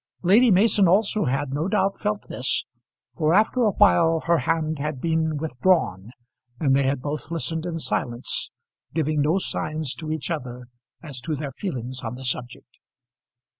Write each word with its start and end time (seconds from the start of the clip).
Lady 0.23 0.49
Mason 0.49 0.87
also 0.87 1.25
had, 1.25 1.53
no 1.53 1.67
doubt, 1.67 1.95
felt 1.99 2.27
this, 2.27 2.65
for 3.15 3.35
after 3.35 3.61
a 3.61 3.69
while 3.69 4.21
her 4.25 4.39
hand 4.39 4.79
had 4.79 4.99
been 4.99 5.37
withdrawn, 5.37 6.09
and 6.59 6.75
they 6.75 6.81
had 6.81 7.03
both 7.03 7.29
listened 7.29 7.67
in 7.67 7.77
silence, 7.77 8.49
giving 8.95 9.21
no 9.21 9.37
signs 9.37 9.93
to 9.93 10.11
each 10.11 10.31
other 10.31 10.65
as 11.03 11.21
to 11.21 11.35
their 11.35 11.51
feelings 11.51 12.01
on 12.01 12.15
the 12.15 12.25
subject. 12.25 12.79